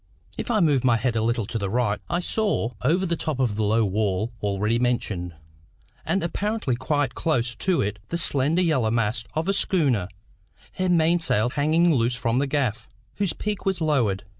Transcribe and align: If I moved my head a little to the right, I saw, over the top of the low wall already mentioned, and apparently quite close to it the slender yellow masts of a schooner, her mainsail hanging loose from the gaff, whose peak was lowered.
If 0.35 0.49
I 0.49 0.61
moved 0.61 0.83
my 0.83 0.97
head 0.97 1.15
a 1.15 1.21
little 1.21 1.45
to 1.45 1.59
the 1.59 1.69
right, 1.69 2.01
I 2.09 2.21
saw, 2.21 2.71
over 2.81 3.05
the 3.05 3.15
top 3.15 3.39
of 3.39 3.55
the 3.55 3.61
low 3.61 3.85
wall 3.85 4.33
already 4.41 4.79
mentioned, 4.79 5.35
and 6.03 6.23
apparently 6.23 6.75
quite 6.75 7.13
close 7.13 7.53
to 7.53 7.83
it 7.83 7.99
the 8.07 8.17
slender 8.17 8.63
yellow 8.63 8.89
masts 8.89 9.25
of 9.35 9.47
a 9.47 9.53
schooner, 9.53 10.07
her 10.73 10.89
mainsail 10.89 11.49
hanging 11.51 11.93
loose 11.93 12.15
from 12.15 12.39
the 12.39 12.47
gaff, 12.47 12.87
whose 13.17 13.33
peak 13.33 13.63
was 13.63 13.79
lowered. 13.79 14.23